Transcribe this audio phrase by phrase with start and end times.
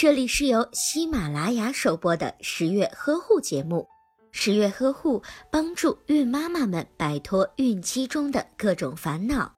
[0.00, 3.88] 这里是由喜马拉雅首播的十月呵护节目。
[4.30, 9.56] 十月呵护帮助孕妈妈们摆脱孕期中的各种烦恼。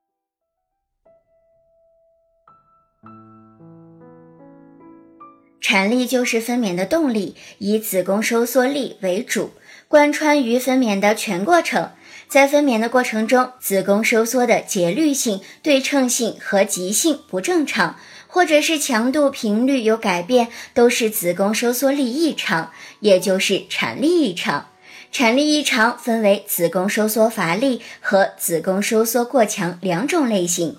[5.61, 9.51] 产力就是分娩的动力，以子宫收缩力为主，
[9.89, 11.91] 贯穿于分娩的全过程。
[12.31, 17.97] 在分娩的过程中，子宫收缩的节律性、对称性和急性不正常，
[18.29, 22.71] 或者是强度、频率有改变，都是子宫收缩力异常，
[23.01, 24.69] 也就是产力异常。
[25.11, 30.77] 产力异常分为子宫收缩乏力和子宫收缩过强两种类型，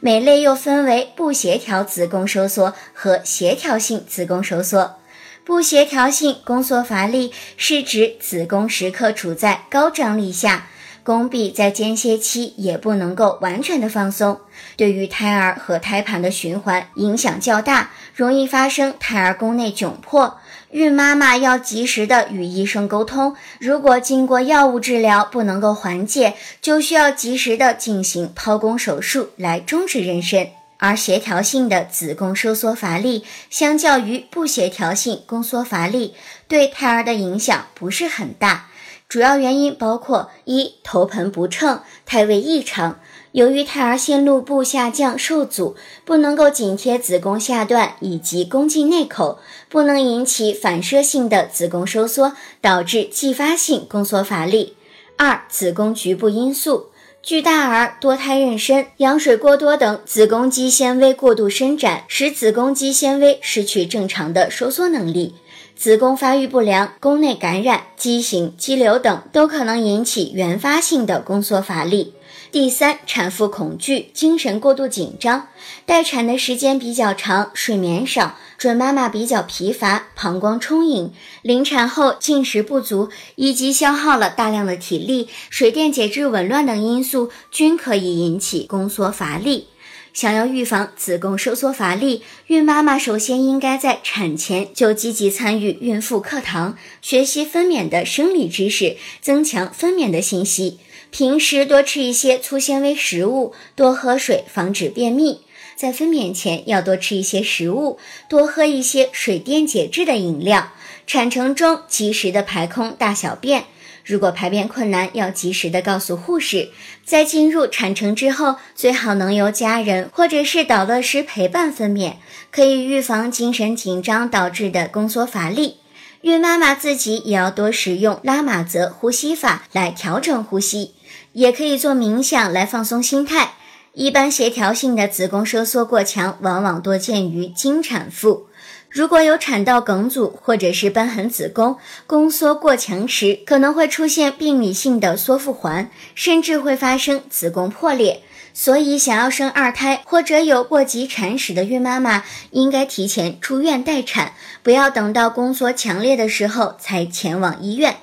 [0.00, 4.96] 每类又分为不协调子宫收缩和协调性子宫收缩。
[5.44, 10.70] 不协调性宫缩乏力是指子宫时刻处在高张力下。
[11.04, 14.40] 宫壁在间歇期也不能够完全的放松，
[14.74, 20.38] 对于胎儿和胎盘的循环影响较大，容易发生胎儿宫内窘迫。
[20.70, 30.48] 孕妈妈要及时的与医生沟通，如果经过药物治疗不能够缓解，就需要及时的进行剖宫手术来终止妊娠。
[30.78, 36.14] 而协调性的子宫收缩乏力，相较于不协调性宫缩乏力，
[36.48, 38.68] 对胎儿的影响不是很大。
[39.14, 42.98] 主要原因包括：一、头盆不称，胎位异常，
[43.30, 54.72] 由于胎儿线路部下降受阻，不能够紧贴子宫下段以及宫颈内口，不能引起反射性的子宫收缩，导致继发性宫缩乏力；
[55.16, 56.88] 二、子宫局部因素，
[57.22, 65.36] 巨大儿、多胎妊娠、羊水过多等，子宫肌纤维过度伸展，使子宫肌纤维失去正常的收缩能力。
[65.76, 72.14] 子宫发育不良、宫内感染、畸形、肌瘤等都可能引起原发性的宫缩乏力。
[72.52, 75.48] 第三，产妇恐惧、精神过度紧张，
[75.84, 89.66] 待产的时间比较长，睡眠少，准妈妈比较疲乏，膀胱充盈，临产后进食不足，以及消耗了大量的体力、水电解质紊乱等因素，均可以引起宫缩乏力。
[90.14, 100.78] 想要预防子宫收缩乏力，孕妈妈首先应该在产前就积极参与孕妇课堂，学习分娩的生理知识，增强分娩的信息。
[101.10, 105.40] 平时多吃一些粗纤维食物，多喝水，防止便秘。
[105.74, 107.98] 在分娩前要多吃一些食物，
[108.28, 110.72] 多喝一些水电解质的饮料。
[111.08, 113.64] 产程中及时的排空大小便。
[114.04, 116.68] 如果排便困难，要及时的告诉护士。
[117.04, 122.16] 在进入产程之后，最好能由家人或者是导乐师陪伴分娩，
[122.50, 125.78] 可以预防精神紧张导致的宫缩乏力。
[126.20, 130.94] 孕妈妈自己也要多使用拉玛泽呼吸法来调整呼吸，
[131.32, 133.52] 也可以做冥想来放松心态。
[133.92, 138.48] 一般协调性的子宫收缩过强，往往多见于经产妇。
[138.94, 141.76] 如果有产道梗阻或者是瘢痕子宫，
[142.06, 148.22] 宫缩过强时，可能会出现病理性的缩腹环，甚至会发生子宫破裂。
[148.52, 152.22] 所以，想要生二胎或者有过急产史的孕妈妈，
[152.52, 157.96] 应该提前出院待产，不要等到宫缩强烈的时候才前往医院。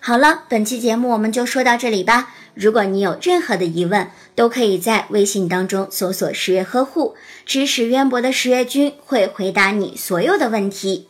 [0.00, 2.34] 好了，本期节目我们就说到这里吧。
[2.54, 7.14] 如果你有任何的疑问，都可以在微信当中搜索“十月呵护”，
[7.44, 11.07] 知识渊博的十月君会回答你所有的问题。